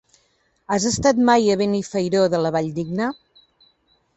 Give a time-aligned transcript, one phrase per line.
[0.75, 3.11] Has estat mai a Benifairó de la Valldigna?